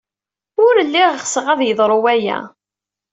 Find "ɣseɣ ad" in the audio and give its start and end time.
1.23-1.61